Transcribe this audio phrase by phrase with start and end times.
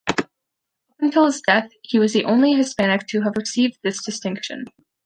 [0.09, 0.27] Up
[0.99, 4.65] until his death, he was the only Hispanic to have received this distinction.